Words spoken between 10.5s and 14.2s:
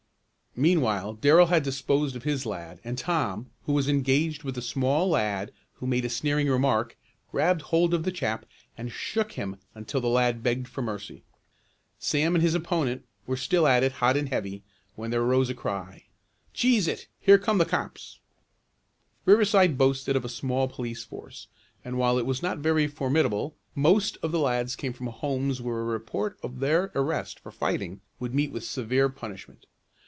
for mercy. Sam and his opponent were still at it hot